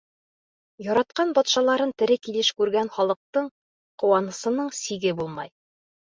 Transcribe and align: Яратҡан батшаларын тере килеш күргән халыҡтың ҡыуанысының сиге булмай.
Яратҡан 0.85 1.33
батшаларын 1.37 1.93
тере 2.03 2.17
килеш 2.23 2.49
күргән 2.63 2.91
халыҡтың 2.97 3.51
ҡыуанысының 4.05 4.75
сиге 4.81 5.15
булмай. 5.23 5.55